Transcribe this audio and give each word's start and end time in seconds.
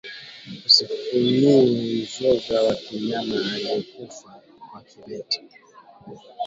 Usifunue 0.67 1.61
mzoga 1.65 2.61
wa 2.65 2.75
mnyama 2.91 3.35
aliekufa 3.53 4.41
kwa 4.71 4.81
kimeta 4.83 5.39